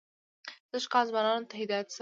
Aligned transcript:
سږ 0.71 0.83
کال 0.93 1.05
ځوانانو 1.11 1.47
ته 1.49 1.55
هدایت 1.61 1.85
شوی. 1.87 1.89